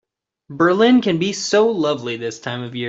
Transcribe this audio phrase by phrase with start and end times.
[0.49, 2.79] Berlin can be so lovely this time of year.